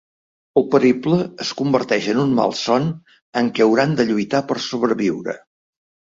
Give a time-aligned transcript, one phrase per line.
[0.59, 2.87] El periple es converteix en un malson
[3.41, 5.37] en què hauran de lluitar per sobreviure.